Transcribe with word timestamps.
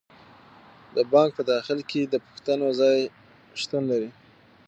د 0.95 0.97
بانک 1.11 1.31
په 1.37 1.43
داخل 1.51 1.79
کې 1.89 2.01
د 2.07 2.15
پوښتنې 2.25 2.69
ځای 2.79 2.99
شتون 3.61 3.83
لري. 3.91 4.09